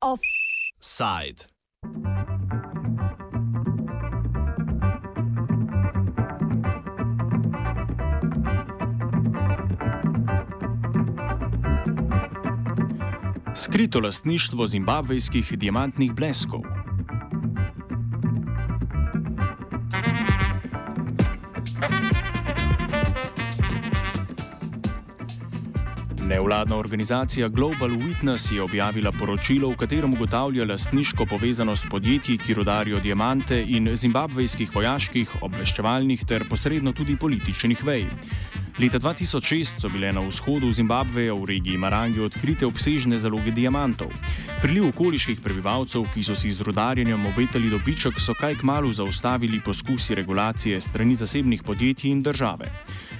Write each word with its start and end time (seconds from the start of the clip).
Offside. 0.00 1.44
Skrito 13.54 14.00
lastništvo 14.00 14.66
zimbabvejskih 14.66 15.58
diamantnih 15.58 16.12
bleskov. 16.12 16.77
Nevladna 26.28 26.76
organizacija 26.76 27.48
Global 27.48 27.90
Witness 27.90 28.54
je 28.54 28.62
objavila 28.62 29.12
poročilo, 29.12 29.70
v 29.70 29.76
katerem 29.76 30.12
ugotavlja 30.12 30.64
lastniško 30.64 31.26
povezanost 31.26 31.86
podjetij, 31.90 32.36
ki 32.38 32.54
rodarijo 32.54 33.00
diamante 33.00 33.62
in 33.68 33.88
zimbabvejskih 33.96 34.74
vojaških, 34.74 35.30
obveščevalnih 35.42 36.26
ter 36.28 36.44
posredno 36.48 36.92
tudi 36.92 37.16
političnih 37.16 37.84
vej. 37.84 38.04
Leta 38.78 38.98
2006 38.98 39.80
so 39.80 39.88
bile 39.88 40.12
na 40.12 40.20
vzhodu 40.20 40.68
Zimbabveja 40.72 41.32
v 41.34 41.48
regiji 41.48 41.80
Marangi 41.80 42.20
odkrite 42.20 42.66
obsežne 42.66 43.16
zaloge 43.18 43.50
diamantov. 43.50 44.12
Priliv 44.60 44.92
okoliških 44.92 45.40
prebivalcev, 45.40 46.04
ki 46.12 46.22
so 46.22 46.36
si 46.36 46.52
z 46.52 46.60
rodarjenjem 46.60 47.26
obetali 47.26 47.72
dobiček, 47.72 48.20
so 48.20 48.36
kaj 48.36 48.60
k 48.60 48.68
malu 48.68 48.92
zaustavili 48.92 49.64
poskusi 49.64 50.14
regulacije 50.14 50.80
strani 50.80 51.14
zasebnih 51.14 51.62
podjetij 51.62 52.12
in 52.12 52.22
države. 52.22 52.68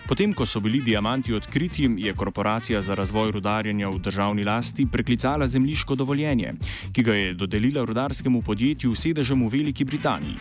Potem, 0.08 0.32
ko 0.32 0.46
so 0.48 0.60
bili 0.64 0.80
diamanti 0.80 1.34
odkriti, 1.36 1.84
je 1.98 2.14
korporacija 2.16 2.80
za 2.80 2.94
razvoj 2.94 3.30
rudarjenja 3.30 3.88
v 3.88 3.98
državni 3.98 4.44
lasti 4.44 4.86
preklicala 4.92 5.46
zemljiško 5.46 5.94
dovoljenje, 5.94 6.54
ki 6.92 7.02
ga 7.02 7.14
je 7.14 7.34
dodelila 7.34 7.84
rudarskemu 7.84 8.40
podjetju 8.42 8.94
sedežem 8.94 9.44
v 9.44 9.52
Veliki 9.52 9.84
Britaniji. 9.84 10.38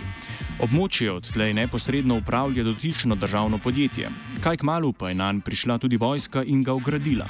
Območje 0.64 1.12
odtlej 1.12 1.54
neposredno 1.54 2.16
upravlja 2.18 2.64
dotično 2.64 3.16
državno 3.16 3.60
podjetje, 3.60 4.10
kaj 4.44 4.58
k 4.58 4.64
malu 4.64 4.94
pa 4.94 5.10
je 5.10 5.20
nanj 5.20 5.44
prišla 5.44 5.78
tudi 5.78 6.00
vojska 6.00 6.44
in 6.48 6.64
ga 6.64 6.74
ogradila. 6.74 7.28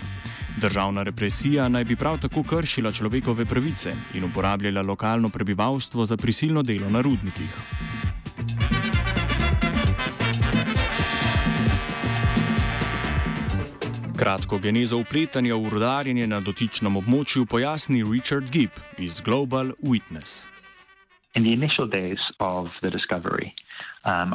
Državna 0.61 1.03
represija 1.03 1.67
naj 1.69 1.83
bi 1.89 1.95
prav 1.95 2.21
tako 2.21 2.43
kršila 2.43 2.91
človekove 2.91 3.45
pravice 3.45 3.95
in 4.13 4.29
uporabljala 4.29 4.81
lokalno 4.81 5.29
prebivalstvo 5.29 6.05
za 6.05 6.17
prisilno 6.17 6.63
delo 6.63 6.89
na 6.89 7.01
rudnikih. 7.01 7.57
Kratko 14.17 14.57
genezo 14.57 14.97
upletanja 14.97 15.53
v 15.53 15.69
rodarjenje 15.69 16.25
na 16.25 16.39
dotičnem 16.41 16.95
območju 16.97 17.45
pojasni 17.45 17.99
Richard 18.01 18.49
Gibb 18.49 18.73
iz 18.97 19.21
Global 19.21 19.75
Witness. 19.77 20.47
In 21.37 21.43
the 21.45 21.53
initial 21.53 21.85
days 21.85 22.17
of 22.39 22.73
the 22.81 22.89
discovery, 22.89 23.53
um, 24.05 24.33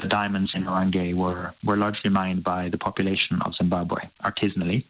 the 0.00 0.08
diamonds 0.08 0.52
in 0.54 0.64
Marange 0.64 1.12
were, 1.12 1.52
were 1.62 1.76
largely 1.76 2.08
mined 2.08 2.42
by 2.42 2.70
the 2.70 2.78
population 2.78 3.42
of 3.44 3.52
Zimbabwe 3.60 4.00
artisanally. 4.24 4.86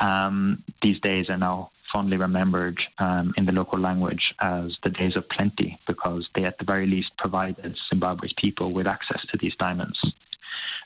Um, 0.00 0.64
these 0.82 0.98
days 0.98 1.30
are 1.30 1.38
now 1.38 1.70
fondly 1.92 2.16
remembered 2.16 2.82
um, 2.98 3.32
in 3.36 3.46
the 3.46 3.52
local 3.52 3.78
language 3.78 4.34
as 4.40 4.74
the 4.82 4.90
days 4.90 5.14
of 5.14 5.28
plenty 5.28 5.78
because 5.86 6.28
they, 6.34 6.42
at 6.42 6.58
the 6.58 6.64
very 6.64 6.88
least, 6.88 7.16
provided 7.18 7.76
Zimbabwe's 7.88 8.34
people 8.36 8.72
with 8.72 8.88
access 8.88 9.22
to 9.30 9.38
these 9.38 9.54
diamonds. 9.60 9.98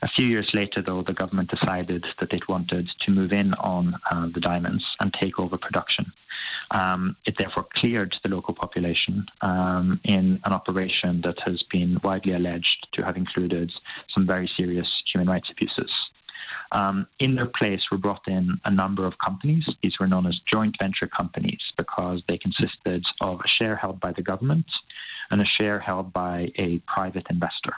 A 0.03 0.09
few 0.09 0.27
years 0.27 0.51
later, 0.53 0.83
though, 0.83 1.03
the 1.03 1.13
government 1.13 1.49
decided 1.51 2.05
that 2.19 2.33
it 2.33 2.49
wanted 2.49 2.91
to 3.03 3.11
move 3.13 3.33
in 3.33 3.55
on 3.55 3.95
uh, 4.11 4.27
the 4.35 4.41
diamonds 4.41 4.85
and 4.99 5.15
take 5.15 5.39
over 5.39 5.57
production. 5.57 6.13
Um, 6.73 7.17
it 7.25 7.37
therefore 7.39 7.69
cleared 7.75 8.17
the 8.25 8.29
local 8.29 8.53
population 8.53 9.27
um, 9.43 10.01
in 10.03 10.41
an 10.45 10.53
operation 10.53 11.21
that 11.21 11.39
has 11.47 11.63
been 11.71 12.01
widely 12.03 12.33
alleged 12.33 12.89
to 12.95 13.05
have 13.05 13.17
included 13.17 13.71
some 14.13 14.27
very 14.27 14.51
serious 14.57 14.89
human 15.07 15.29
rights 15.29 15.49
abuses. 15.51 15.91
Um, 16.73 17.07
in 17.21 17.37
their 17.37 17.47
place 17.47 17.91
were 17.91 17.99
brought 17.99 18.27
in 18.27 18.59
a 18.65 18.71
number 18.71 19.07
of 19.07 19.19
companies. 19.19 19.69
These 19.83 20.01
were 20.01 20.09
known 20.09 20.27
as 20.27 20.41
joint 20.51 20.75
venture 20.81 21.07
companies 21.07 21.61
because 21.77 22.23
they 22.27 22.39
consisted 22.39 23.05
of 23.21 23.41
a 23.45 23.49
share 23.49 23.77
held 23.77 24.01
by 24.01 24.13
the 24.13 24.23
government 24.23 24.67
and 25.31 25.41
a 25.41 25.47
share 25.47 25.79
held 25.79 26.13
by 26.13 26.51
a 26.57 26.79
private 26.81 27.27
investor. 27.31 27.77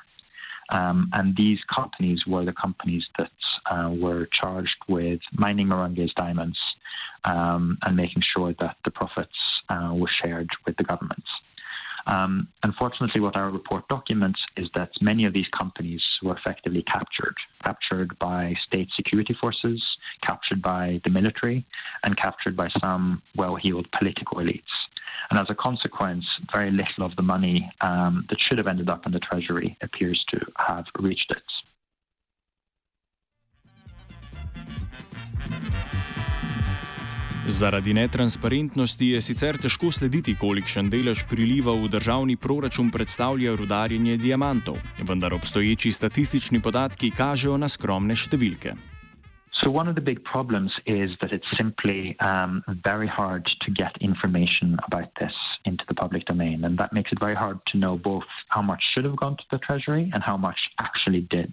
Um, 0.70 1.10
and 1.12 1.36
these 1.36 1.60
companies 1.64 2.26
were 2.26 2.44
the 2.44 2.52
companies 2.52 3.04
that 3.18 3.30
uh, 3.66 3.90
were 3.94 4.26
charged 4.26 4.76
with 4.88 5.20
mining 5.32 5.68
Marange's 5.68 6.12
diamonds 6.14 6.58
um, 7.24 7.78
and 7.82 7.96
making 7.96 8.22
sure 8.22 8.54
that 8.60 8.76
the 8.84 8.90
profits 8.90 9.36
uh, 9.68 9.92
were 9.94 10.08
shared 10.08 10.48
with 10.66 10.76
the 10.76 10.84
governments. 10.84 11.28
Um, 12.06 12.48
unfortunately, 12.62 13.20
what 13.20 13.36
our 13.36 13.50
report 13.50 13.88
documents 13.88 14.40
is 14.56 14.68
that 14.74 14.90
many 15.00 15.24
of 15.24 15.32
these 15.32 15.48
companies 15.48 16.06
were 16.22 16.36
effectively 16.36 16.82
captured, 16.82 17.34
captured 17.64 18.18
by 18.18 18.54
state 18.66 18.88
security 18.94 19.34
forces, 19.34 19.82
captured 20.20 20.60
by 20.60 21.00
the 21.04 21.10
military, 21.10 21.64
and 22.04 22.16
captured 22.16 22.56
by 22.56 22.68
some 22.78 23.22
well 23.36 23.56
heeled 23.56 23.90
political 23.92 24.38
elites. 24.38 24.62
And 25.30 25.38
as 25.40 25.48
a 25.50 25.54
consequence, 25.54 26.24
very 26.52 26.70
little 26.70 27.04
of 27.04 27.16
the 27.16 27.22
money 27.22 27.70
um, 27.80 28.26
that 28.28 28.40
should 28.40 28.58
have 28.58 28.66
ended 28.66 28.88
up 28.88 29.06
in 29.06 29.12
the 29.12 29.20
Treasury 29.20 29.76
appears 29.82 30.24
to 30.30 30.38
have 30.56 30.86
reached 30.98 31.30
it. 31.30 31.42
Zaradi 37.46 37.92
netransparentnosti 37.92 39.10
je 39.10 39.20
sicer 39.22 39.58
težko 39.60 39.90
slediti, 39.92 40.32
kolikšen 40.40 40.88
delež 40.88 41.26
priliva 41.28 41.74
v 41.76 41.90
državni 41.92 42.36
proračun 42.40 42.88
predstavlja 42.90 43.52
rudarjenje 43.60 44.16
diamantov, 44.16 44.80
vendar 45.04 45.34
obstoječi 45.34 45.92
statistični 45.92 46.62
podatki 46.64 47.12
kažejo 47.12 47.60
na 47.60 47.68
skromne 47.68 48.16
številke. 48.16 48.93
So 49.64 49.70
one 49.70 49.88
of 49.88 49.94
the 49.94 50.02
big 50.02 50.22
problems 50.24 50.72
is 50.84 51.12
that 51.22 51.32
it's 51.32 51.46
simply 51.56 52.20
um, 52.20 52.62
very 52.84 53.06
hard 53.06 53.46
to 53.62 53.70
get 53.70 53.96
information 54.02 54.78
about 54.86 55.08
this 55.18 55.32
into 55.64 55.86
the 55.88 55.94
public 55.94 56.26
domain, 56.26 56.66
and 56.66 56.76
that 56.76 56.92
makes 56.92 57.10
it 57.12 57.18
very 57.18 57.34
hard 57.34 57.64
to 57.68 57.78
know 57.78 57.96
both 57.96 58.26
how 58.48 58.60
much 58.60 58.84
should 58.92 59.06
have 59.06 59.16
gone 59.16 59.38
to 59.38 59.44
the 59.50 59.56
Treasury 59.56 60.10
and 60.12 60.22
how 60.22 60.36
much 60.36 60.68
actually 60.78 61.22
did. 61.22 61.50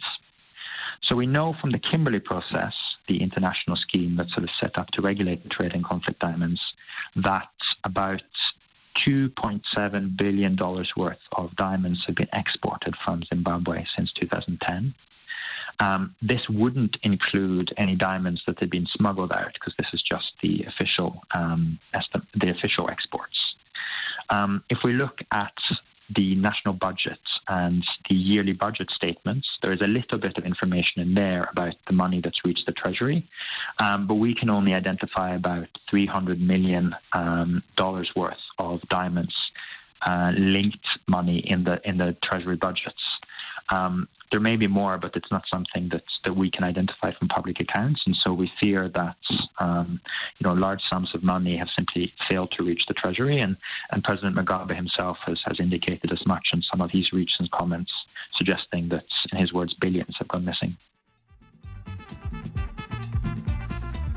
So 1.01 1.15
we 1.15 1.25
know 1.25 1.55
from 1.61 1.69
the 1.69 1.79
Kimberley 1.79 2.19
process, 2.19 2.73
the 3.07 3.21
international 3.23 3.77
scheme 3.77 4.17
that's 4.17 4.33
sort 4.33 4.43
of 4.43 4.49
set 4.59 4.77
up 4.77 4.91
to 4.91 5.01
regulate 5.01 5.43
the 5.43 5.49
trade 5.49 5.71
in 5.71 5.81
conflict 5.81 6.19
diamonds, 6.19 6.59
that 7.15 7.47
about 7.85 8.23
$2.7 9.07 10.17
billion 10.17 10.57
worth 10.97 11.17
of 11.31 11.55
diamonds 11.55 12.03
have 12.07 12.15
been 12.15 12.27
exported 12.33 12.93
from 13.05 13.23
Zimbabwe 13.23 13.85
since 13.95 14.11
2010. 14.19 14.93
Um, 15.79 16.15
this 16.21 16.41
wouldn't 16.49 16.97
include 17.03 17.73
any 17.77 17.95
diamonds 17.95 18.41
that 18.47 18.59
had 18.59 18.69
been 18.69 18.87
smuggled 18.95 19.31
out 19.31 19.53
because 19.53 19.73
this 19.77 19.87
is 19.93 20.01
just 20.01 20.33
the 20.41 20.63
official 20.65 21.21
um, 21.33 21.79
the 22.35 22.51
official 22.51 22.89
exports. 22.89 23.55
Um, 24.29 24.63
if 24.69 24.79
we 24.83 24.93
look 24.93 25.21
at 25.31 25.53
the 26.15 26.35
national 26.35 26.73
budget 26.73 27.19
and 27.47 27.85
the 28.09 28.15
yearly 28.15 28.53
budget 28.53 28.89
statements, 28.91 29.47
there 29.61 29.71
is 29.71 29.81
a 29.81 29.87
little 29.87 30.17
bit 30.17 30.37
of 30.37 30.45
information 30.45 31.01
in 31.01 31.13
there 31.13 31.47
about 31.51 31.75
the 31.87 31.93
money 31.93 32.21
that's 32.21 32.43
reached 32.43 32.65
the 32.65 32.73
Treasury, 32.73 33.27
um, 33.79 34.07
but 34.07 34.15
we 34.15 34.33
can 34.33 34.49
only 34.49 34.73
identify 34.73 35.35
about 35.35 35.67
$300 35.91 36.39
million 36.39 36.95
um, 37.13 37.63
worth 38.15 38.35
of 38.59 38.81
diamonds 38.89 39.33
uh, 40.03 40.31
linked 40.37 40.99
money 41.07 41.39
in 41.39 41.63
the 41.63 41.79
in 41.87 41.97
the 41.97 42.15
Treasury 42.23 42.55
budgets. 42.55 43.01
Um, 43.69 44.07
there 44.31 44.39
may 44.39 44.55
be 44.55 44.67
more, 44.67 44.97
but 44.97 45.15
it's 45.15 45.29
not 45.31 45.43
something 45.51 45.89
that 45.89 46.03
that 46.23 46.35
we 46.35 46.49
can 46.49 46.63
identify 46.63 47.11
from 47.11 47.27
public 47.27 47.59
accounts, 47.59 48.01
and 48.05 48.15
so 48.15 48.33
we 48.33 48.51
fear 48.61 48.89
that 48.89 49.17
um, 49.59 49.99
you 50.39 50.47
know 50.47 50.53
large 50.53 50.81
sums 50.89 51.13
of 51.13 51.21
money 51.23 51.57
have 51.57 51.67
simply 51.77 52.13
failed 52.29 52.51
to 52.57 52.63
reach 52.63 52.85
the 52.87 52.93
treasury, 52.93 53.39
and 53.39 53.57
and 53.91 54.03
President 54.03 54.35
Mugabe 54.35 54.75
himself 54.75 55.17
has 55.25 55.39
has 55.45 55.59
indicated 55.59 56.11
as 56.11 56.25
much 56.25 56.49
in 56.53 56.61
some 56.61 56.81
of 56.81 56.91
his 56.91 57.11
recent 57.11 57.51
comments, 57.51 57.91
suggesting 58.35 58.89
that, 58.89 59.05
in 59.31 59.39
his 59.39 59.51
words, 59.53 59.73
billions 59.73 60.15
have 60.17 60.29
gone 60.29 60.45
missing. 60.45 60.77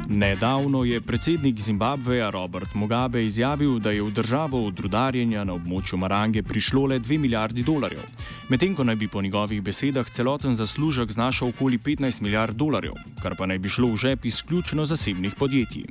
Nedavno 0.08 0.84
je 0.84 1.00
predsednik 1.00 1.60
Zimbabveja 1.60 2.30
Robert 2.30 2.74
Mugabe 2.74 3.24
izjavil, 3.24 3.78
da 3.78 3.90
je 3.90 4.02
v 4.02 4.10
državo 4.10 4.66
od 4.66 4.78
rudarjenja 4.78 5.44
na 5.44 5.54
območju 5.56 5.96
Marange 5.98 6.42
prišlo 6.42 6.84
le 6.86 6.98
2 7.00 7.18
milijardi 7.18 7.62
dolarjev. 7.64 8.02
Medtem 8.48 8.74
ko 8.76 8.84
naj 8.84 8.96
bi 9.00 9.08
po 9.08 9.22
njegovih 9.22 9.62
besedah 9.62 10.10
celoten 10.10 10.56
zaslužek 10.56 11.12
znašal 11.12 11.48
okoli 11.48 11.78
15 11.78 12.22
milijard 12.22 12.56
dolarjev, 12.56 13.00
kar 13.22 13.36
pa 13.38 13.46
naj 13.46 13.58
bi 13.58 13.68
šlo 13.68 13.88
v 13.94 13.96
žep 13.96 14.24
izključno 14.24 14.84
zasebnih 14.84 15.34
podjetij. 15.38 15.86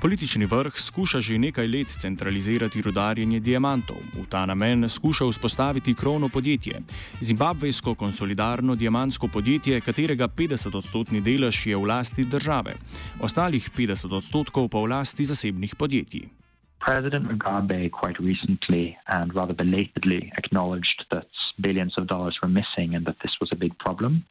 Politični 0.00 0.46
vrh 0.48 0.72
skuša 0.80 1.20
že 1.20 1.36
nekaj 1.38 1.66
let 1.68 1.92
centralizirati 1.92 2.80
rudarjenje 2.80 3.40
diamantov. 3.40 4.00
V 4.16 4.24
ta 4.32 4.46
namen 4.48 4.88
skuša 4.88 5.28
vzpostaviti 5.28 5.94
krovno 5.94 6.28
podjetje, 6.28 6.80
zimbabvejsko 7.20 7.94
konsolidarno 7.94 8.74
diamantsko 8.74 9.28
podjetje, 9.28 9.80
katerega 9.80 10.28
50-odstotni 10.28 11.20
delež 11.20 11.66
je 11.66 11.76
v 11.76 11.84
lasti 11.84 12.24
države, 12.24 12.80
ostalih 13.20 13.68
50 13.76 14.16
odstotkov 14.16 14.72
pa 14.72 14.80
v 14.80 14.88
lasti 14.88 15.24
zasebnih 15.24 15.76
podjetij. 15.76 16.32
President 16.80 17.28
Mugabe 17.28 17.92
quite 17.92 18.16
recently 18.24 18.96
and 19.04 19.34
rather 19.36 19.52
belatedly 19.52 20.32
acknowledged 20.40 21.04
that 21.10 21.28
billions 21.60 21.98
of 21.98 22.06
dollars 22.06 22.40
were 22.40 22.48
missing 22.48 22.96
and 22.96 23.04
that 23.04 23.20
this 23.20 23.36
was 23.40 23.52
a 23.52 23.56
big 23.56 23.76
problem, 23.78 24.24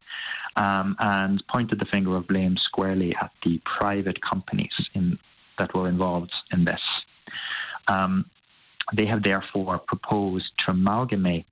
um, 0.56 0.96
and 0.98 1.44
pointed 1.46 1.78
the 1.78 1.86
finger 1.86 2.18
of 2.18 2.26
blame 2.26 2.58
squarely 2.58 3.14
at 3.22 3.30
the 3.46 3.62
private 3.78 4.18
companies 4.26 4.74
in, 4.96 5.20
that 5.60 5.74
were 5.76 5.88
involved 5.88 6.32
in 6.52 6.66
this. 6.66 6.82
Um, 7.88 8.26
they 8.94 9.06
have 9.06 9.24
therefore 9.24 9.78
proposed 9.78 10.52
to 10.60 10.72
amalgamate 10.72 11.46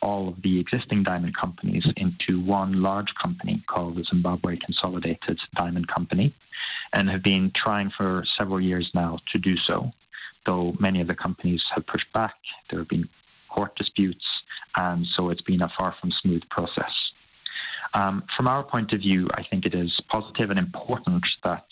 all 0.00 0.28
of 0.28 0.42
the 0.42 0.60
existing 0.60 1.02
diamond 1.02 1.36
companies 1.36 1.84
into 1.96 2.40
one 2.40 2.82
large 2.82 3.12
company 3.14 3.64
called 3.66 3.96
the 3.96 4.04
Zimbabwe 4.04 4.56
Consolidated 4.56 5.38
Diamond 5.56 5.88
Company, 5.88 6.34
and 6.92 7.08
have 7.08 7.22
been 7.22 7.50
trying 7.54 7.90
for 7.96 8.24
several 8.36 8.60
years 8.60 8.90
now 8.94 9.18
to 9.32 9.38
do 9.38 9.56
so 9.56 9.92
though 10.48 10.74
many 10.80 11.00
of 11.00 11.08
the 11.08 11.14
companies 11.14 11.62
have 11.74 11.86
pushed 11.86 12.10
back. 12.14 12.34
There 12.70 12.78
have 12.78 12.88
been 12.88 13.08
court 13.50 13.76
disputes, 13.76 14.24
and 14.76 15.06
so 15.14 15.28
it's 15.28 15.42
been 15.42 15.62
a 15.62 15.70
far 15.78 15.94
from 16.00 16.10
smooth 16.22 16.42
process. 16.50 16.92
Um, 17.94 18.24
from 18.36 18.48
our 18.48 18.62
point 18.62 18.92
of 18.92 19.00
view, 19.00 19.28
I 19.34 19.42
think 19.42 19.66
it 19.66 19.74
is 19.74 20.00
positive 20.08 20.50
and 20.50 20.58
important 20.58 21.26
that 21.44 21.66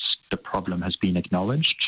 problem 0.56 0.81
has 0.81 0.97
been 0.97 1.19
acknowledged, 1.19 1.81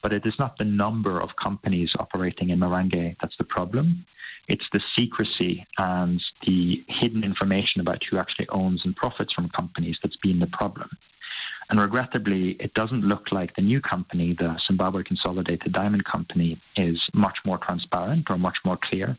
but 0.00 0.12
it 0.12 0.24
is 0.24 0.36
not 0.38 0.56
the 0.58 0.70
number 0.84 1.14
of 1.20 1.30
companies 1.46 1.90
operating 1.98 2.50
in 2.50 2.58
Marange 2.60 3.16
that's 3.20 3.36
the 3.36 3.50
problem. 3.56 4.06
It's 4.46 4.68
the 4.72 4.82
secrecy 4.96 5.66
and 5.76 6.22
the 6.46 6.84
hidden 7.00 7.24
information 7.24 7.80
about 7.80 8.00
who 8.04 8.16
actually 8.22 8.48
owns 8.50 8.82
and 8.84 8.94
profits 8.94 9.32
from 9.32 9.48
companies 9.48 9.96
that's 10.00 10.20
been 10.26 10.38
the 10.38 10.52
problem. 10.60 10.88
And 11.68 11.80
regrettably, 11.80 12.44
it 12.60 12.72
doesn't 12.74 13.02
look 13.12 13.32
like 13.32 13.56
the 13.56 13.68
new 13.72 13.80
company, 13.80 14.28
the 14.42 14.56
Zimbabwe 14.68 15.02
Consolidated 15.02 15.72
Diamond 15.72 16.04
Company, 16.04 16.60
is 16.76 16.98
much 17.12 17.38
more 17.44 17.58
transparent 17.58 18.30
or 18.30 18.38
much 18.38 18.58
more 18.64 18.78
clear. 18.88 19.18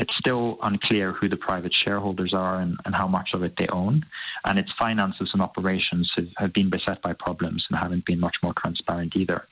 It's 0.00 0.16
still 0.16 0.56
unclear 0.62 1.12
who 1.12 1.28
the 1.28 1.36
private 1.36 1.74
shareholders 1.74 2.32
are 2.32 2.58
and, 2.58 2.78
and 2.86 2.94
how 2.94 3.06
much 3.06 3.30
of 3.34 3.42
it 3.42 3.52
they 3.58 3.68
own. 3.68 4.06
And 4.46 4.58
its 4.58 4.72
finances 4.78 5.28
and 5.34 5.42
operations 5.42 6.10
have, 6.16 6.28
have 6.38 6.52
been 6.54 6.70
beset 6.70 7.02
by 7.02 7.12
problems 7.12 7.66
and 7.68 7.78
haven't 7.78 8.06
been 8.06 8.18
much 8.18 8.36
more 8.42 8.54
transparent 8.54 9.14
either. 9.14 9.46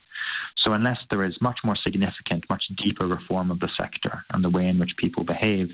So, 0.57 0.73
unless 0.73 0.97
there 1.11 1.23
is 1.23 1.39
much 1.39 1.59
more 1.63 1.75
significant, 1.75 2.49
much 2.49 2.63
deeper 2.83 3.05
reform 3.05 3.51
of 3.51 3.59
the 3.59 3.69
sector 3.79 4.25
and 4.31 4.43
the 4.43 4.49
way 4.49 4.67
in 4.67 4.79
which 4.79 4.97
people 4.97 5.23
behave, 5.23 5.69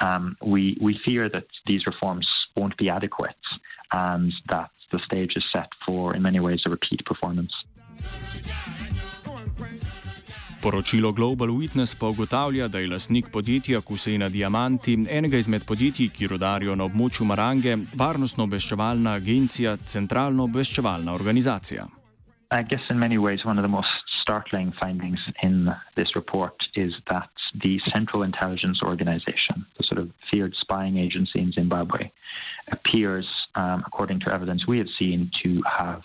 um, 0.00 0.36
we, 0.40 0.78
we 0.80 0.98
fear 1.04 1.28
that 1.28 1.46
these 1.66 1.84
reforms 1.86 2.28
won't 2.56 2.76
be 2.76 2.88
adequate 2.88 3.34
and 3.92 4.32
that 4.48 4.70
the 4.92 5.00
stage 5.00 5.32
is 5.36 5.44
set 5.52 5.68
for, 5.84 6.14
in 6.14 6.22
many 6.22 6.38
ways, 6.38 6.60
a 6.66 6.70
repeat 6.70 7.04
performance. 7.04 7.52
Poročilo 10.62 11.12
Global 11.12 11.48
Witness 11.48 11.96
pa 11.98 12.06
ugotavlja, 12.06 12.68
da 12.68 12.78
je 12.78 12.88
lasnik 12.88 13.26
podjetja 13.32 13.80
Kusena 13.80 14.28
Diamanti 14.28 15.06
enega 15.10 15.36
izmed 15.36 15.64
podjetij, 15.64 16.08
ki 16.08 16.26
rodarijo 16.26 16.74
na 16.76 16.84
območju 16.84 17.24
Marange, 17.24 17.76
varnostno-obveščevalna 17.96 19.14
agencija, 19.16 19.76
centralno 19.76 20.44
obveščevalna 20.44 21.14
organizacija. 21.14 21.86
I 22.52 22.62
guess 22.62 22.82
in 22.90 22.98
many 22.98 23.16
ways 23.16 23.44
one 23.44 23.58
of 23.58 23.64
the 23.64 23.72
most 23.72 23.94
startling 24.20 24.72
findings 24.80 25.20
in 25.42 25.70
this 25.96 26.14
report 26.14 26.56
is 26.74 26.92
that 27.08 27.30
the 27.64 27.80
Central 27.94 28.22
Intelligence 28.22 28.82
Organization, 28.82 29.64
the 29.78 29.84
sort 29.84 29.98
of 29.98 30.10
feared 30.30 30.54
spying 30.60 30.98
agency 30.98 31.40
in 31.40 31.52
Zimbabwe, 31.52 32.10
appears, 32.70 33.26
um, 33.54 33.82
according 33.86 34.20
to 34.20 34.32
evidence 34.34 34.66
we 34.66 34.78
have 34.78 34.92
seen, 34.98 35.30
to 35.42 35.62
have 35.78 36.02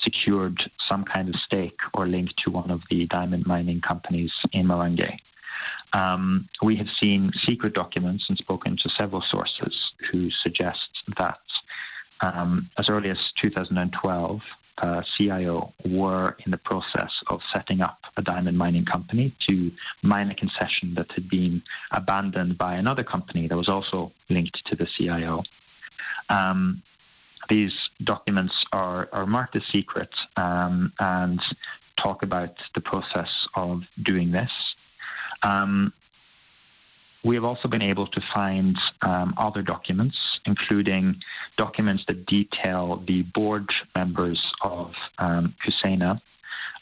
secured 0.00 0.70
some 0.88 1.04
kind 1.04 1.28
of 1.28 1.34
stake 1.36 1.78
or 1.94 2.06
link 2.06 2.30
to 2.36 2.50
one 2.50 2.70
of 2.70 2.82
the 2.90 3.06
diamond 3.06 3.46
mining 3.46 3.80
companies 3.80 4.32
in 4.52 4.66
Marange. 4.66 5.18
Um, 5.92 6.48
we 6.62 6.76
have 6.76 6.88
seen 7.00 7.32
secret 7.46 7.72
documents 7.72 8.24
and 8.28 8.36
spoken 8.36 8.76
to 8.76 8.90
several 8.90 9.22
sources 9.22 9.92
who 10.10 10.30
suggest 10.42 10.88
that 11.16 11.38
um, 12.20 12.70
as 12.78 12.88
early 12.88 13.10
as 13.10 13.18
2012, 13.40 14.40
uh, 14.78 15.02
CIO 15.16 15.72
were 15.86 16.36
in 16.44 16.50
the 16.50 16.58
process 16.58 17.10
of 17.28 17.40
setting 17.54 17.80
up 17.80 17.98
a 18.16 18.22
diamond 18.22 18.58
mining 18.58 18.84
company 18.84 19.34
to 19.48 19.72
mine 20.02 20.30
a 20.30 20.34
concession 20.34 20.94
that 20.94 21.10
had 21.12 21.28
been 21.28 21.62
abandoned 21.92 22.58
by 22.58 22.74
another 22.74 23.02
company 23.02 23.48
that 23.48 23.56
was 23.56 23.68
also 23.68 24.12
linked 24.28 24.58
to 24.66 24.76
the 24.76 24.86
CIO. 24.96 25.42
Um, 26.28 26.82
these 27.48 27.72
documents 28.04 28.54
are, 28.72 29.08
are 29.12 29.26
marked 29.26 29.56
as 29.56 29.62
secret 29.72 30.10
um, 30.36 30.92
and 31.00 31.40
talk 31.96 32.22
about 32.22 32.54
the 32.74 32.80
process 32.80 33.28
of 33.54 33.82
doing 34.02 34.30
this. 34.30 34.50
Um, 35.42 35.92
we 37.24 37.34
have 37.34 37.44
also 37.44 37.66
been 37.66 37.82
able 37.82 38.06
to 38.06 38.20
find 38.32 38.76
um, 39.02 39.34
other 39.36 39.62
documents, 39.62 40.16
including 40.46 41.16
documents 41.56 42.04
that 42.06 42.24
detail 42.26 43.02
the 43.06 43.22
board 43.22 43.68
members 43.96 44.40
of 44.62 44.92
um, 45.18 45.54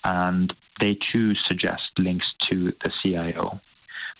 and 0.04 0.54
they 0.80 0.98
too 1.12 1.34
suggest 1.34 1.82
links 1.98 2.26
to 2.50 2.74
the 2.84 2.92
CIO. 3.02 3.60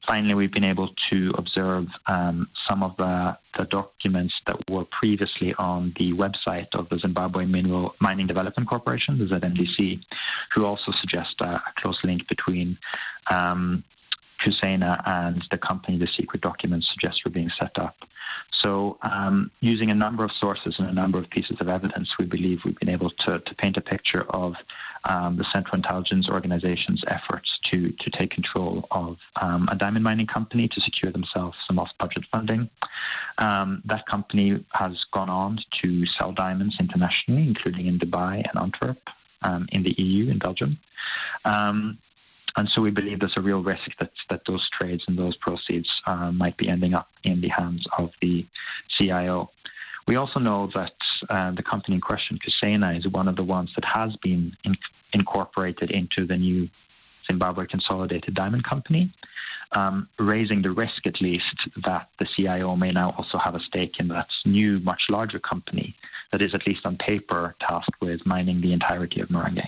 Finally, 0.06 0.34
we've 0.34 0.52
been 0.52 0.64
able 0.64 0.90
to 1.10 1.32
observe 1.38 1.86
um, 2.06 2.48
some 2.68 2.82
of 2.82 2.94
the, 2.98 3.36
the, 3.58 3.64
documents 3.64 4.34
that 4.46 4.56
were 4.68 4.84
previously 4.84 5.54
on 5.54 5.94
the 5.98 6.12
website 6.12 6.66
of 6.74 6.88
the 6.90 6.98
Zimbabwe 6.98 7.46
Mineral 7.46 7.94
Mining 8.00 8.26
Development 8.26 8.68
Corporation, 8.68 9.18
the 9.18 9.24
ZMDC, 9.24 10.00
who 10.54 10.66
also 10.66 10.92
suggest 10.92 11.36
a, 11.40 11.54
a 11.54 11.72
close 11.76 11.98
link 12.04 12.28
between 12.28 12.76
um, 13.30 13.82
Kusena 14.40 15.00
and 15.06 15.42
the 15.50 15.58
company 15.58 15.96
the 15.96 16.08
secret 16.08 16.42
documents 16.42 16.90
suggest 16.90 17.22
were 17.24 17.30
being 17.30 17.50
set 17.58 17.78
up. 17.78 17.96
So, 18.52 18.98
um, 19.02 19.50
using 19.60 19.90
a 19.90 19.94
number 19.94 20.24
of 20.24 20.30
sources 20.38 20.74
and 20.78 20.88
a 20.88 20.92
number 20.92 21.18
of 21.18 21.30
pieces 21.30 21.56
of 21.60 21.68
evidence, 21.68 22.10
we 22.18 22.26
believe 22.26 22.60
we've 22.64 22.78
been 22.78 22.90
able 22.90 23.10
to, 23.10 23.38
to 23.38 23.54
paint 23.54 23.76
a 23.76 23.80
picture 23.80 24.22
of 24.30 24.54
um, 25.04 25.36
the 25.36 25.44
Central 25.52 25.76
Intelligence 25.76 26.28
Organization's 26.28 27.02
efforts 27.08 27.58
to, 27.70 27.90
to 27.90 28.10
take 28.10 28.30
control 28.30 28.86
of 28.90 29.16
um, 29.40 29.68
a 29.70 29.76
diamond 29.76 30.04
mining 30.04 30.26
company 30.26 30.68
to 30.68 30.80
secure 30.80 31.12
themselves 31.12 31.56
some 31.66 31.78
off 31.78 31.90
budget 31.98 32.24
funding. 32.30 32.70
Um, 33.38 33.82
that 33.84 34.06
company 34.06 34.64
has 34.72 34.92
gone 35.12 35.30
on 35.30 35.58
to 35.82 36.06
sell 36.06 36.32
diamonds 36.32 36.76
internationally, 36.80 37.42
including 37.42 37.86
in 37.86 37.98
Dubai 37.98 38.36
and 38.36 38.60
Antwerp, 38.60 38.98
um, 39.42 39.66
in 39.72 39.82
the 39.82 39.94
EU, 39.98 40.30
in 40.30 40.38
Belgium. 40.38 40.78
Um, 41.44 41.98
and 42.56 42.68
so 42.68 42.80
we 42.80 42.90
believe 42.90 43.20
there's 43.20 43.36
a 43.36 43.42
real 43.42 43.62
risk 43.62 43.90
that, 43.98 44.12
that 44.30 44.42
those 44.46 44.68
trades 44.70 45.02
and 45.08 45.18
those 45.18 45.36
proceeds 45.36 45.88
uh, 46.06 46.30
might 46.30 46.56
be 46.56 46.68
ending 46.68 46.94
up 46.94 47.08
in 47.24 47.40
the 47.40 47.48
hands 47.48 47.84
of 47.98 48.10
the 48.22 48.46
CIO. 48.96 49.50
We 50.06 50.16
also 50.16 50.38
know 50.38 50.70
that 50.74 50.92
uh, 51.30 51.50
the 51.52 51.62
company 51.62 51.96
in 51.96 52.00
question, 52.00 52.38
Kusena, 52.38 52.96
is 52.96 53.08
one 53.08 53.26
of 53.26 53.36
the 53.36 53.42
ones 53.42 53.70
that 53.74 53.84
has 53.84 54.14
been 54.16 54.56
in, 54.64 54.74
incorporated 55.14 55.90
into 55.90 56.26
the 56.26 56.36
new 56.36 56.68
Zimbabwe 57.26 57.66
Consolidated 57.66 58.34
Diamond 58.34 58.64
Company, 58.64 59.12
um, 59.72 60.08
raising 60.18 60.62
the 60.62 60.70
risk 60.70 61.06
at 61.06 61.20
least 61.20 61.68
that 61.84 62.08
the 62.18 62.26
CIO 62.36 62.76
may 62.76 62.90
now 62.90 63.14
also 63.16 63.38
have 63.38 63.54
a 63.54 63.60
stake 63.60 63.98
in 63.98 64.08
that 64.08 64.28
new, 64.44 64.78
much 64.80 65.06
larger 65.08 65.38
company 65.38 65.96
that 66.30 66.42
is, 66.42 66.54
at 66.54 66.66
least 66.66 66.84
on 66.84 66.96
paper, 66.96 67.54
tasked 67.60 68.00
with 68.00 68.24
mining 68.26 68.60
the 68.60 68.72
entirety 68.72 69.20
of 69.20 69.28
Marange. 69.28 69.66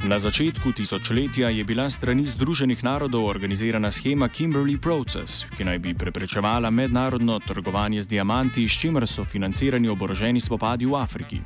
Na 0.00 0.16
začetku 0.16 0.72
tisočletja 0.72 1.52
je 1.52 1.60
bila 1.60 1.84
strani 1.90 2.24
Združenih 2.24 2.80
narodov 2.80 3.28
organizirana 3.28 3.90
schema 3.92 4.32
Kimberley 4.32 4.80
Process, 4.80 5.44
ki 5.52 5.60
naj 5.64 5.78
bi 5.78 5.92
preprečevala 5.92 6.70
mednarodno 6.72 7.36
trgovanje 7.38 8.02
z 8.02 8.08
diamanti, 8.08 8.64
s 8.64 8.80
čimer 8.80 9.04
so 9.04 9.24
financirani 9.28 9.92
oboroženi 9.92 10.40
spopadi 10.40 10.88
v 10.88 10.96
Afriki. 10.96 11.40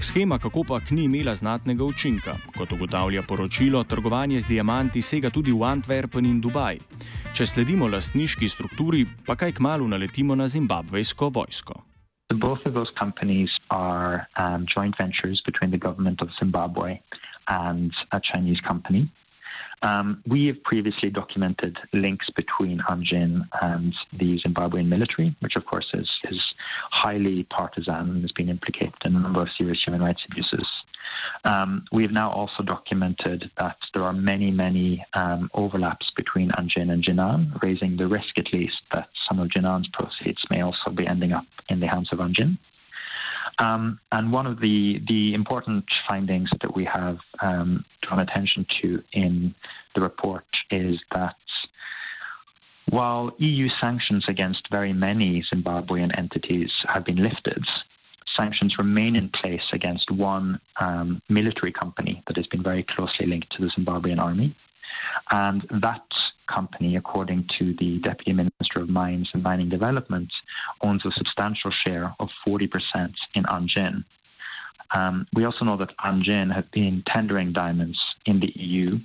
Schema 0.00 0.38
kako 0.38 0.64
pa 0.64 0.80
ni 0.90 1.04
imela 1.04 1.34
znatnega 1.34 1.84
učinka. 1.84 2.36
Kot 2.56 2.72
ugotavlja 2.72 3.22
poročilo, 3.22 3.84
trgovanje 3.84 4.40
z 4.40 4.46
diamanti 4.56 5.02
sega 5.02 5.30
tudi 5.30 5.52
v 5.52 5.68
Antwerpen 5.68 6.24
in 6.24 6.40
Dubaj. 6.40 6.80
Če 7.36 7.46
sledimo 7.46 7.88
lastniški 7.92 8.48
strukturi, 8.48 9.04
pa 9.26 9.36
kaj 9.36 9.52
kmalo 9.60 9.84
naletimo 9.84 10.34
na 10.34 10.48
zimbabvejsko 10.48 11.28
vojsko. 11.28 11.84
Both 12.32 12.64
of 12.64 12.72
those 12.72 12.92
companies 12.98 13.48
are 13.68 14.28
um, 14.36 14.64
joint 14.64 14.96
ventures 14.96 15.42
between 15.44 15.70
the 15.70 15.80
government 15.80 16.22
of 16.22 16.28
Zimbabwe 16.40 17.00
and 17.48 17.92
a 18.12 18.20
Chinese 18.20 18.60
company. 18.60 19.10
Um, 19.82 20.22
we 20.26 20.46
have 20.46 20.62
previously 20.64 21.10
documented 21.10 21.78
links 21.92 22.28
between 22.30 22.80
Anjin 22.80 23.46
and 23.62 23.94
the 24.12 24.40
Zimbabwean 24.40 24.88
military, 24.88 25.36
which 25.40 25.56
of 25.56 25.66
course 25.66 25.90
is, 25.94 26.10
is 26.30 26.44
highly 26.90 27.44
partisan 27.44 27.94
and 27.94 28.22
has 28.22 28.32
been 28.32 28.48
implicated 28.48 28.94
in 29.04 29.14
a 29.14 29.20
number 29.20 29.40
of 29.42 29.48
serious 29.56 29.82
human 29.84 30.02
rights 30.02 30.22
abuses. 30.30 30.66
Um, 31.44 31.84
we 31.92 32.02
have 32.02 32.12
now 32.12 32.30
also 32.30 32.62
documented 32.62 33.50
that 33.58 33.76
there 33.94 34.02
are 34.02 34.12
many, 34.12 34.50
many 34.50 35.04
um, 35.14 35.50
overlaps 35.54 36.10
between 36.16 36.50
Anjin 36.50 36.92
and 36.92 37.02
Jinan, 37.02 37.62
raising 37.62 37.96
the 37.96 38.08
risk 38.08 38.38
at 38.38 38.52
least 38.52 38.80
that 38.92 39.08
some 39.28 39.38
of 39.38 39.48
Jinan's 39.48 39.88
proceeds 39.88 40.42
may 40.50 40.62
also 40.62 40.90
be 40.90 41.06
ending 41.06 41.32
up 41.32 41.46
in 41.68 41.80
the 41.80 41.86
hands 41.86 42.08
of 42.12 42.18
Anjin. 42.18 42.58
Um, 43.58 43.98
and 44.12 44.32
one 44.32 44.46
of 44.46 44.60
the, 44.60 45.02
the 45.08 45.34
important 45.34 45.84
findings 46.08 46.48
that 46.60 46.74
we 46.76 46.84
have 46.84 47.18
um, 47.40 47.84
drawn 48.02 48.20
attention 48.20 48.66
to 48.82 49.02
in 49.12 49.54
the 49.94 50.00
report 50.00 50.46
is 50.70 51.00
that 51.12 51.34
while 52.90 53.34
EU 53.38 53.68
sanctions 53.80 54.24
against 54.28 54.68
very 54.70 54.92
many 54.92 55.44
Zimbabwean 55.52 56.16
entities 56.16 56.70
have 56.88 57.04
been 57.04 57.22
lifted, 57.22 57.62
sanctions 58.34 58.78
remain 58.78 59.16
in 59.16 59.28
place 59.28 59.68
against 59.72 60.10
one 60.10 60.60
um, 60.80 61.20
military 61.28 61.72
company 61.72 62.22
that 62.26 62.36
has 62.36 62.46
been 62.46 62.62
very 62.62 62.82
closely 62.82 63.26
linked 63.26 63.50
to 63.52 63.62
the 63.62 63.70
Zimbabwean 63.76 64.18
army. 64.18 64.56
And 65.30 65.66
that 65.70 66.06
company, 66.48 66.96
according 66.96 67.48
to 67.58 67.74
the 67.78 67.98
Deputy 67.98 68.32
Minister 68.32 68.80
of 68.80 68.88
Mines 68.88 69.28
and 69.32 69.42
Mining 69.42 69.68
Development, 69.68 70.30
owns 70.80 71.04
a 71.04 71.12
substantial 71.12 71.70
share 71.70 72.14
of 72.18 72.28
40% 72.46 72.68
in 73.34 73.44
Anjin. 73.44 74.04
Um, 74.94 75.26
we 75.34 75.44
also 75.44 75.64
know 75.64 75.76
that 75.76 75.96
Anjin 75.98 76.52
has 76.54 76.64
been 76.72 77.02
tendering 77.06 77.52
diamonds 77.52 77.98
in 78.26 78.40
the 78.40 78.52
EU, 78.56 78.98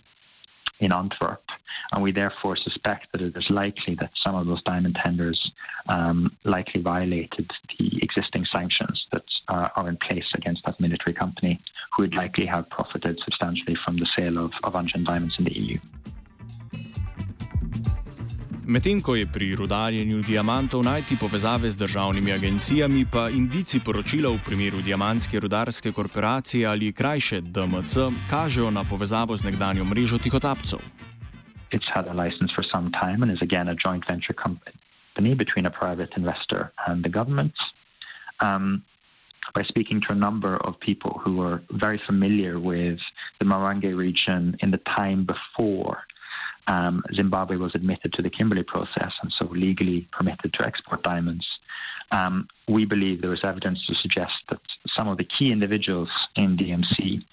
in 0.79 0.91
Antwerp, 0.91 1.43
and 1.91 2.01
we 2.03 2.11
therefore 2.11 2.55
suspect 2.55 3.11
that 3.11 3.21
it 3.21 3.35
is 3.37 3.49
likely 3.49 3.95
that 3.95 4.11
some 4.21 4.35
of 4.35 4.47
those 4.47 4.63
diamond 4.63 4.97
tenders 5.03 5.51
um, 5.87 6.35
likely 6.43 6.81
violated 6.81 7.49
the 7.77 7.99
existing 8.01 8.45
sanctions 8.53 9.05
that 9.11 9.23
uh, 9.47 9.69
are 9.75 9.89
in 9.89 9.97
place 9.97 10.25
against 10.35 10.63
that 10.65 10.79
military 10.79 11.13
company, 11.13 11.59
who 11.95 12.03
would 12.03 12.15
likely 12.15 12.45
have 12.45 12.69
profited 12.69 13.19
substantially 13.23 13.75
from 13.85 13.97
the 13.97 14.07
sale 14.17 14.37
of, 14.37 14.51
of 14.63 14.73
Anjin 14.73 15.05
diamonds 15.05 15.35
in 15.37 15.45
the 15.45 15.57
EU. 15.57 15.77
Medtem 18.63 19.01
ko 19.03 19.15
je 19.19 19.27
pri 19.27 19.55
rudarjenju 19.59 20.21
diamantov 20.23 20.87
najti 20.87 21.17
povezave 21.19 21.67
z 21.69 21.75
državnimi 21.77 22.31
agencijami, 22.31 23.03
pa 23.11 23.27
indici 23.27 23.79
poročila 23.83 24.31
v 24.31 24.39
primeru 24.39 24.79
Diamantske 24.79 25.39
rudarske 25.39 25.91
korporacije 25.91 26.63
ali 26.67 26.93
krajše 26.95 27.41
DMC 27.41 28.07
kažejo 28.29 28.71
na 28.71 28.83
povezavo 28.87 29.35
z 29.35 29.43
nekdanjo 29.43 29.83
mrežo 29.83 30.17
tihotapcev. 30.17 30.79
It's 31.75 31.91
had 31.91 32.07
a 32.07 32.15
license 32.15 32.55
for 32.55 32.63
some 32.63 32.87
time 32.91 33.19
and 33.23 33.31
is 33.31 33.41
again 33.41 33.67
a 33.67 33.75
joint 33.75 34.07
venture 34.07 34.35
company 34.43 35.35
between 35.35 35.65
a 35.65 35.71
private 35.71 36.15
investor 36.15 36.71
and 36.87 37.03
the 37.03 37.11
government. 37.11 37.53
Um, 38.39 38.81
by 39.53 39.63
speaking 39.67 39.99
to 40.07 40.13
a 40.13 40.15
number 40.15 40.55
of 40.63 40.79
people 40.79 41.19
who 41.19 41.35
were 41.35 41.59
very 41.69 41.99
familiar 42.07 42.59
with 42.59 42.99
the 43.39 43.45
Marange 43.45 43.91
region 43.91 44.55
in 44.63 44.71
the 44.71 44.79
time 44.95 45.27
before 45.27 46.07
um, 46.67 47.03
Zimbabwe 47.15 47.57
was 47.57 47.75
admitted 47.75 48.13
to 48.13 48.21
the 48.21 48.29
Kimberley 48.29 48.63
process 48.63 49.11
and 49.21 49.31
so 49.37 49.45
legally 49.45 50.07
permitted 50.11 50.53
to 50.53 50.65
export 50.65 51.03
diamonds. 51.03 51.45
Um, 52.11 52.47
we 52.67 52.85
believe 52.85 53.21
there 53.21 53.33
is 53.33 53.43
evidence 53.43 53.85
to 53.87 53.95
suggest 53.95 54.33
that 54.49 54.59
some 54.95 55.07
of 55.07 55.17
the 55.17 55.23
key 55.23 55.51
individuals 55.51 56.09
in 56.35 56.57
DMC 56.57 57.23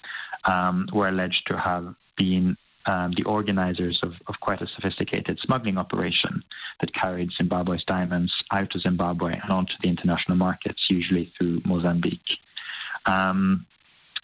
um, 0.45 0.87
were 0.91 1.07
alleged 1.07 1.45
to 1.47 1.57
have 1.57 1.93
been 2.17 2.57
um, 2.87 3.13
the 3.15 3.23
organizers 3.23 3.99
of, 4.01 4.13
of, 4.27 4.39
quite 4.39 4.59
a 4.59 4.67
sophisticated 4.67 5.37
smuggling 5.43 5.77
operation 5.77 6.43
that 6.79 6.93
carried 6.95 7.29
Zimbabwe's 7.37 7.83
diamonds 7.85 8.33
out 8.51 8.73
of 8.73 8.81
Zimbabwe 8.81 9.33
and 9.33 9.51
onto 9.51 9.73
the 9.83 9.87
international 9.87 10.35
markets, 10.35 10.87
usually 10.89 11.31
through 11.37 11.61
Mozambique. 11.63 12.39
Um, 13.05 13.67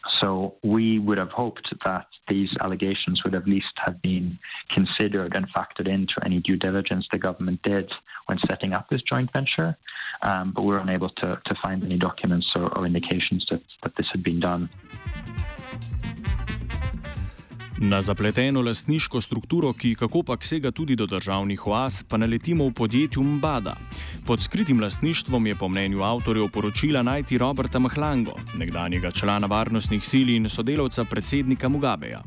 so 0.09 0.55
we 0.63 0.99
would 0.99 1.17
have 1.17 1.31
hoped 1.31 1.73
that 1.85 2.07
these 2.27 2.49
allegations 2.61 3.23
would 3.23 3.35
at 3.35 3.47
least 3.47 3.73
have 3.77 4.01
been 4.01 4.37
considered 4.69 5.35
and 5.35 5.47
factored 5.53 5.87
into 5.87 6.15
any 6.25 6.39
due 6.39 6.57
diligence 6.57 7.07
the 7.11 7.17
government 7.17 7.61
did 7.63 7.91
when 8.25 8.37
setting 8.47 8.73
up 8.73 8.89
this 8.89 9.01
joint 9.01 9.31
venture. 9.31 9.77
Um, 10.21 10.51
but 10.51 10.63
we 10.63 10.69
were 10.69 10.79
unable 10.79 11.09
to, 11.09 11.41
to 11.45 11.55
find 11.61 11.83
any 11.83 11.97
documents 11.97 12.51
or, 12.55 12.75
or 12.77 12.85
indications 12.85 13.45
that, 13.49 13.61
that 13.83 13.95
this 13.95 14.07
had 14.11 14.23
been 14.23 14.39
done. 14.39 14.69
Na 17.79 18.01
zapleteno 18.01 18.61
lastniško 18.61 19.21
strukturo, 19.21 19.73
ki 19.73 19.95
kako 19.95 20.23
pa 20.23 20.37
sega 20.41 20.71
tudi 20.71 20.95
do 20.95 21.05
državnih 21.05 21.67
oaz, 21.67 22.03
pa 22.09 22.17
naletimo 22.17 22.65
v 22.65 22.73
podjetju 22.73 23.23
Mbada. 23.23 23.75
Pod 24.25 24.41
skritim 24.41 24.79
lastništvom 24.81 25.47
je 25.47 25.55
po 25.55 25.69
mnenju 25.69 26.01
avtorjev 26.03 26.49
poročila 26.53 27.03
najti 27.03 27.37
Roberta 27.37 27.79
Mahlango, 27.79 28.33
nekdanjega 28.57 29.11
člana 29.11 29.47
varnostnih 29.47 30.01
sil 30.09 30.29
in 30.29 30.49
sodelavca 30.49 31.05
predsednika 31.05 31.69
Mugabeja. 31.69 32.23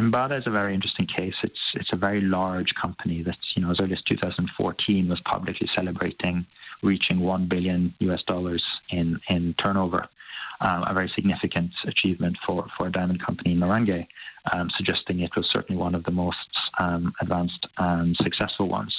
Mbada 0.00 0.36
is 0.36 0.46
a 0.46 0.50
very 0.50 0.74
interesting 0.74 1.08
case. 1.08 1.36
It's 1.42 1.64
it's 1.80 1.92
a 1.92 1.96
very 1.96 2.20
large 2.20 2.74
company 2.82 3.24
that, 3.24 3.38
you 3.56 3.62
know, 3.62 3.70
as 3.72 3.80
early 3.80 3.94
as 3.94 4.02
2014 4.04 5.08
was 5.08 5.20
publicly 5.24 5.68
celebrating 5.74 6.44
reaching 6.82 7.20
1 7.20 7.48
billion 7.48 7.94
US 8.00 8.22
dollars 8.26 8.64
in, 8.90 9.20
in 9.28 9.54
turnover. 9.54 10.08
Um, 10.60 10.84
a 10.86 10.94
very 10.94 11.10
significant 11.14 11.72
achievement 11.86 12.36
for, 12.46 12.66
for 12.76 12.86
a 12.86 12.92
diamond 12.92 13.24
company 13.24 13.52
in 13.52 13.58
Marange, 13.58 14.06
um, 14.52 14.70
suggesting 14.76 15.20
it 15.20 15.34
was 15.36 15.48
certainly 15.50 15.80
one 15.80 15.94
of 15.94 16.04
the 16.04 16.10
most 16.10 16.48
um, 16.78 17.12
advanced 17.20 17.66
and 17.78 18.16
successful 18.16 18.68
ones. 18.68 18.94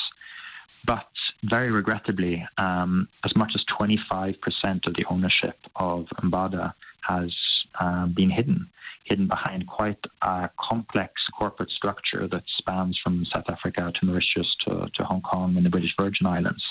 But 0.86 1.08
very 1.44 1.72
regrettably, 1.72 2.46
um, 2.58 3.08
as 3.24 3.36
much 3.36 3.52
as 3.56 3.64
25% 3.66 4.88
of 4.88 4.94
the 4.96 5.06
ownership 5.10 5.58
of 5.76 6.08
Mbada 6.24 6.74
has 7.02 7.32
uh, 7.80 8.08
been 8.08 8.30
hidden, 8.30 8.68
hidden 9.04 9.28
behind 9.28 9.68
quite 9.68 10.04
a 10.22 10.50
complex 10.60 11.14
corporate 11.38 11.70
structure 11.70 12.28
that 12.28 12.44
spans 12.58 13.00
from 13.04 13.26
South 13.26 13.50
Africa 13.50 13.92
to 13.94 14.06
Mauritius 14.06 14.56
to, 14.66 14.88
to 14.94 15.04
Hong 15.04 15.22
Kong 15.22 15.56
and 15.58 15.66
the 15.66 15.70
British 15.70 15.96
Virgin 15.98 16.26
Islands. 16.26 16.64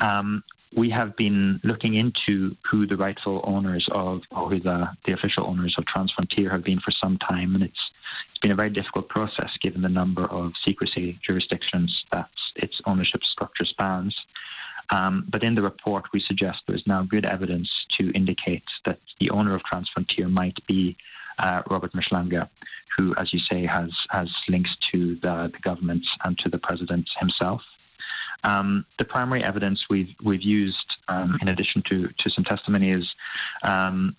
Um, 0.00 0.42
we 0.76 0.90
have 0.90 1.16
been 1.16 1.60
looking 1.64 1.94
into 1.94 2.56
who 2.70 2.86
the 2.86 2.96
rightful 2.96 3.40
owners 3.44 3.88
of, 3.92 4.22
or 4.30 4.50
who 4.50 4.60
the, 4.60 4.88
the 5.06 5.14
official 5.14 5.46
owners 5.46 5.74
of 5.78 5.84
Transfrontier 5.84 6.50
have 6.50 6.62
been 6.62 6.80
for 6.80 6.90
some 6.90 7.18
time, 7.18 7.54
and 7.54 7.64
it's 7.64 7.80
it's 8.30 8.38
been 8.38 8.52
a 8.52 8.56
very 8.56 8.70
difficult 8.70 9.08
process 9.08 9.50
given 9.60 9.82
the 9.82 9.88
number 9.88 10.24
of 10.26 10.52
secrecy 10.64 11.18
jurisdictions 11.26 12.04
that 12.12 12.28
its 12.54 12.80
ownership 12.86 13.24
structure 13.24 13.64
spans. 13.64 14.14
Um, 14.90 15.26
but 15.28 15.42
in 15.42 15.56
the 15.56 15.62
report, 15.62 16.04
we 16.12 16.20
suggest 16.20 16.60
there 16.66 16.76
is 16.76 16.86
now 16.86 17.02
good 17.02 17.26
evidence 17.26 17.68
to 17.98 18.12
indicate 18.12 18.62
that 18.86 19.00
the 19.18 19.30
owner 19.30 19.54
of 19.54 19.62
Transfrontier 19.62 20.30
might 20.30 20.64
be 20.66 20.96
uh, 21.38 21.62
Robert 21.68 21.92
Mhlanga, 21.92 22.48
who, 22.96 23.14
as 23.16 23.32
you 23.32 23.38
say, 23.38 23.66
has 23.66 23.90
has 24.10 24.30
links 24.48 24.74
to 24.92 25.16
the, 25.16 25.50
the 25.52 25.58
government 25.62 26.06
and 26.24 26.38
to 26.38 26.48
the 26.48 26.58
president 26.58 27.08
himself. 27.18 27.62
Um, 28.44 28.84
the 28.98 29.04
primary 29.04 29.42
evidence 29.42 29.84
we've 29.90 30.14
we've 30.22 30.42
used, 30.42 30.96
um, 31.08 31.38
in 31.42 31.48
addition 31.48 31.82
to 31.88 32.08
to 32.08 32.30
some 32.30 32.44
testimony, 32.44 32.90
is 32.90 33.06
um, 33.62 34.16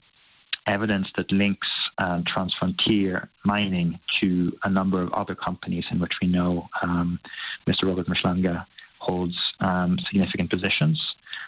evidence 0.68 1.08
that 1.16 1.32
links 1.32 1.68
uh, 1.98 2.20
Transfrontier 2.22 3.28
mining 3.44 4.00
to 4.20 4.58
a 4.64 4.70
number 4.70 5.02
of 5.02 5.12
other 5.14 5.36
companies 5.36 5.86
in 5.92 6.00
which 6.00 6.14
we 6.22 6.28
know 6.28 6.70
um, 6.82 7.20
Mr. 7.68 7.88
Robert 7.88 8.08
Mhlanga 8.08 8.66
holds 9.00 9.54
um, 9.60 9.98
significant 10.08 10.50
positions. 10.50 11.02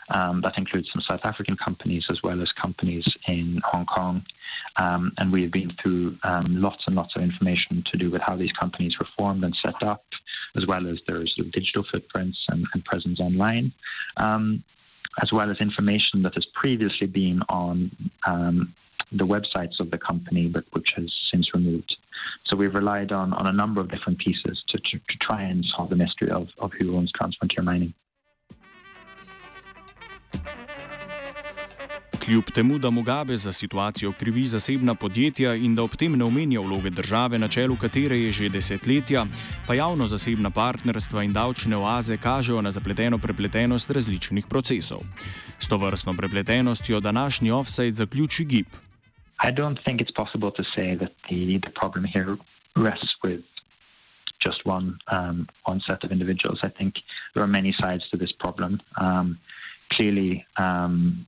Um, 0.10 0.42
that 0.42 0.58
includes 0.58 0.90
some 0.92 1.02
South 1.02 1.22
African 1.24 1.56
companies 1.56 2.06
as 2.10 2.22
well 2.22 2.42
as 2.42 2.52
companies 2.52 3.06
in 3.28 3.62
Hong 3.64 3.86
Kong. 3.86 4.26
Um, 4.78 5.14
and 5.18 5.32
we 5.32 5.44
have 5.44 5.52
been 5.52 5.72
through 5.82 6.18
um, 6.24 6.62
lots 6.62 6.84
and 6.88 6.96
lots 6.96 7.16
of 7.16 7.22
information 7.22 7.84
to 7.92 7.98
do 7.98 8.10
with 8.10 8.22
how 8.22 8.36
these 8.36 8.52
companies 8.52 9.00
were 9.00 9.08
formed 9.18 9.44
and 9.44 9.56
set 9.56 9.82
up, 9.84 10.04
as 10.56 10.66
well 10.66 10.88
as 10.88 11.00
their 11.08 11.26
sort 11.28 11.48
of 11.48 11.52
digital 11.52 11.84
footprints 11.90 12.38
and, 12.50 12.66
and 12.74 12.84
presence 12.86 13.20
online, 13.20 13.72
um, 14.18 14.64
as 15.22 15.32
well 15.32 15.50
as 15.50 15.58
information 15.58 16.22
that 16.24 16.36
has 16.36 16.46
previously 16.54 17.08
been 17.08 17.42
on 17.50 17.92
um, 18.26 18.74
the 19.12 19.26
websites 19.26 19.80
of 19.80 19.92
the 19.92 19.98
company, 19.98 20.48
but 20.48 20.64
which 20.72 20.94
has 20.96 21.12
since 21.30 21.54
removed. 21.54 21.98
So 22.46 22.56
we've 22.56 22.74
relied 22.74 23.12
on, 23.12 23.34
on 23.34 23.48
a 23.48 23.52
number 23.52 23.82
of 23.82 23.90
different 23.90 24.20
pieces 24.20 24.64
to, 24.68 24.78
to, 24.78 25.00
to 25.00 25.18
try 25.20 25.44
and 25.44 25.66
solve 25.66 25.90
the 25.90 25.96
mystery 25.96 26.30
of, 26.30 26.50
of 26.60 26.72
who 26.74 26.96
owns 26.96 27.12
Transfrontier 27.12 27.64
Mining. 27.64 27.94
Kljub 32.32 32.52
temu, 32.56 32.78
da 32.80 32.90
Mugabe 32.90 33.36
za 33.36 33.52
situacijo 33.54 34.12
krivi 34.12 34.46
zasebna 34.48 34.96
podjetja 34.96 35.56
in 35.56 35.76
da 35.76 35.84
ob 35.84 35.96
tem 36.00 36.14
ne 36.16 36.24
omenja 36.24 36.62
vloge 36.62 36.90
države, 36.90 37.40
na 37.40 37.48
čelu 37.48 37.76
katere 37.76 38.20
je 38.20 38.32
že 38.32 38.50
desetletja, 38.50 39.26
pa 39.68 39.74
javno-zasebna 39.76 40.50
partnerstva 40.50 41.24
in 41.24 41.34
davčne 41.34 41.76
oaze 41.76 42.18
kažejo 42.18 42.62
na 42.62 42.72
zapleteno 42.72 43.18
prepletenost 43.18 43.92
različnih 43.92 44.48
procesov. 44.48 45.02
S 45.60 45.68
to 45.68 45.78
vrstno 45.78 46.14
prepletenostjo 46.14 47.00
današnji 47.00 47.52
offside 47.52 47.92
zaključi 47.92 48.46
GIP. 48.46 48.68
I 49.44 49.52
don't 49.52 49.84
think 49.84 50.00
it's 50.02 50.16
possible 50.16 50.52
to 50.52 50.64
say 50.76 50.96
that 50.98 51.12
the, 51.30 51.60
the 51.60 51.74
problem 51.80 52.06
here 52.06 52.38
rests 52.76 53.12
with 53.24 53.44
just 54.46 54.60
one 54.66 54.88
um, 55.12 55.48
one 55.68 55.80
set 55.90 56.04
of 56.04 56.12
individuals. 56.12 56.60
I 56.64 56.70
think 56.78 56.94
there 57.34 57.44
are 57.44 57.52
many 57.62 57.74
sides 57.82 58.10
to 58.12 58.18
this 58.18 58.32
problem. 58.40 58.80
Um, 59.02 59.38
clearly, 59.90 60.46
um, 60.58 61.28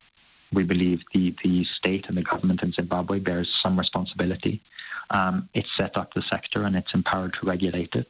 we 0.53 0.63
believe 0.63 1.01
the 1.13 1.35
the 1.43 1.65
state 1.77 2.05
and 2.07 2.17
the 2.17 2.23
government 2.23 2.63
in 2.63 2.71
Zimbabwe 2.73 3.19
bears 3.19 3.49
some 3.61 3.77
responsibility. 3.77 4.61
Um, 5.09 5.49
it's 5.53 5.67
set 5.77 5.97
up 5.97 6.13
the 6.13 6.23
sector 6.31 6.63
and 6.63 6.75
it's 6.75 6.93
empowered 6.93 7.33
to 7.39 7.47
regulate 7.47 7.93
it. 7.93 8.07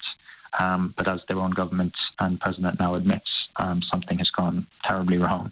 Um, 0.59 0.93
but 0.95 1.07
as 1.07 1.21
their 1.27 1.39
own 1.39 1.51
government 1.51 1.93
and 2.19 2.39
president 2.39 2.79
now 2.79 2.95
admits, 2.95 3.29
um, 3.55 3.81
something 3.91 4.19
has 4.19 4.29
gone 4.29 4.67
terribly 4.87 5.17
wrong. 5.17 5.51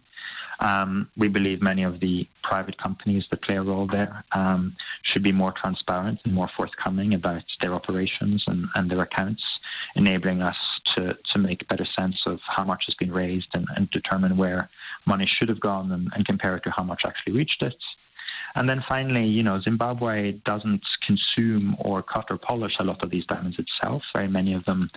Um, 0.59 1.09
we 1.17 1.27
believe 1.27 1.59
many 1.61 1.81
of 1.81 1.99
the 1.99 2.27
private 2.43 2.77
companies 2.77 3.25
that 3.31 3.41
play 3.41 3.55
a 3.55 3.63
role 3.63 3.87
there 3.87 4.23
um, 4.31 4.75
should 5.01 5.23
be 5.23 5.31
more 5.31 5.51
transparent 5.51 6.19
and 6.23 6.33
more 6.33 6.49
forthcoming 6.55 7.15
about 7.15 7.43
their 7.61 7.73
operations 7.73 8.43
and, 8.45 8.67
and 8.75 8.89
their 8.89 9.01
accounts, 9.01 9.41
enabling 9.95 10.43
us 10.43 10.57
to, 10.95 11.17
to 11.31 11.39
make 11.39 11.67
better 11.67 11.87
sense 11.97 12.21
of 12.27 12.39
how 12.45 12.63
much 12.63 12.83
has 12.85 12.93
been 12.93 13.11
raised 13.11 13.47
and, 13.55 13.65
and 13.75 13.89
determine 13.89 14.37
where 14.37 14.69
money 15.05 15.25
should 15.25 15.49
have 15.49 15.59
gone 15.59 15.91
and, 15.91 16.09
and 16.15 16.25
compare 16.25 16.55
it 16.55 16.63
to 16.63 16.71
how 16.71 16.83
much 16.83 17.03
actually 17.05 17.33
reached 17.33 17.61
it. 17.61 17.75
And 18.55 18.69
then 18.69 18.83
finally, 18.87 19.25
you 19.25 19.43
know, 19.43 19.61
Zimbabwe 19.61 20.33
doesn't 20.33 20.83
consume 21.05 21.75
or 21.79 22.03
cut 22.03 22.25
or 22.29 22.37
polish 22.37 22.73
a 22.79 22.83
lot 22.83 23.01
of 23.03 23.09
these 23.09 23.25
diamonds 23.25 23.57
itself. 23.57 24.03
Very 24.13 24.27
many 24.27 24.53
of 24.53 24.65
them 24.65 24.89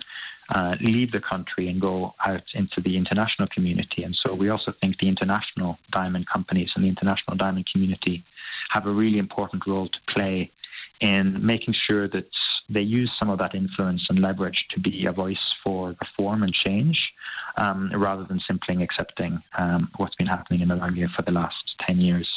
uh, 0.49 0.75
leave 0.81 1.11
the 1.11 1.21
country 1.21 1.69
and 1.69 1.79
go 1.79 2.13
out 2.25 2.43
into 2.53 2.81
the 2.81 2.97
international 2.97 3.47
community. 3.47 4.03
And 4.03 4.15
so 4.15 4.33
we 4.33 4.49
also 4.49 4.73
think 4.81 4.99
the 4.99 5.07
international 5.07 5.77
diamond 5.91 6.27
companies 6.27 6.71
and 6.75 6.83
the 6.83 6.89
international 6.89 7.37
diamond 7.37 7.67
community 7.71 8.23
have 8.69 8.85
a 8.87 8.91
really 8.91 9.19
important 9.19 9.65
role 9.65 9.87
to 9.87 9.99
play 10.09 10.51
in 10.99 11.45
making 11.45 11.73
sure 11.73 12.07
that 12.09 12.29
they 12.69 12.81
use 12.81 13.11
some 13.19 13.29
of 13.29 13.37
that 13.39 13.53
influence 13.53 14.07
and 14.09 14.19
leverage 14.19 14.65
to 14.71 14.79
be 14.79 15.05
a 15.05 15.11
voice 15.11 15.55
for 15.63 15.95
reform 16.01 16.43
and 16.43 16.53
change 16.53 17.13
um, 17.57 17.91
rather 17.93 18.23
than 18.23 18.39
simply 18.47 18.81
accepting 18.83 19.41
um, 19.57 19.89
what's 19.97 20.15
been 20.15 20.27
happening 20.27 20.61
in 20.61 20.69
Marange 20.69 21.09
for 21.15 21.21
the 21.21 21.31
last 21.31 21.55
10 21.87 21.99
years. 21.99 22.27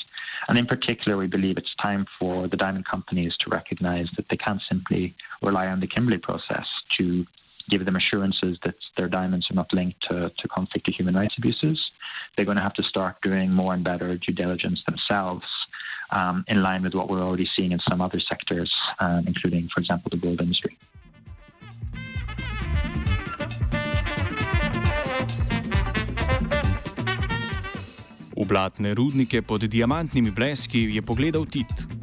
And 0.49 0.57
in 0.57 0.67
particular, 0.67 1.17
we 1.17 1.27
believe 1.27 1.59
it's 1.59 1.75
time 1.77 2.07
for 2.19 2.49
the 2.49 2.57
diamond 2.57 2.87
companies 2.87 3.37
to 3.41 3.51
recognize 3.51 4.09
that 4.17 4.27
they 4.31 4.37
can't 4.37 4.63
simply 4.69 5.15
rely 5.43 5.67
on 5.67 5.81
the 5.81 5.87
Kimberley 5.87 6.19
process 6.19 6.67
to 6.99 7.27
give 7.69 7.85
them 7.85 7.97
assurances 7.97 8.59
that 8.65 8.77
their 8.97 9.09
diamonds 9.09 9.51
are 9.51 9.55
not 9.55 9.73
linked 9.73 10.01
to, 10.09 10.31
to 10.39 10.49
conflict 10.49 10.89
or 10.89 10.93
human 10.93 11.15
rights 11.15 11.35
abuses. 11.37 11.91
They're 12.37 12.47
going 12.47 12.57
to 12.57 12.63
have 12.63 12.75
to 12.75 12.83
start 12.83 13.21
doing 13.23 13.53
more 13.53 13.75
and 13.75 13.85
better 13.85 14.17
due 14.17 14.33
diligence 14.33 14.83
themselves 14.87 15.45
um, 16.11 16.45
in 16.49 16.63
line 16.63 16.83
with 16.83 16.95
what 16.95 17.11
we're 17.11 17.23
already 17.23 17.49
seeing 17.57 17.73
in 17.73 17.81
some 17.89 18.01
other 18.01 18.21
sectors, 18.21 18.75
um, 19.01 19.25
including, 19.27 19.69
for 19.73 19.81
example, 19.81 20.09
the 20.11 20.17
gold 20.17 20.41
industry. 20.41 20.79
V 28.49 28.57
blatne 28.57 28.97
rudnike 28.97 29.43
pod 29.45 29.69
diamantnimi 29.69 30.33
bleski 30.33 30.89
je 30.97 31.03
pogledal 31.05 31.45
Tit. 31.45 31.98